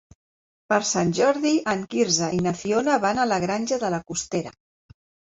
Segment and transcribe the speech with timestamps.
[0.71, 4.55] Per Sant Jordi en Quirze i na Fiona van a la Granja de la Costera.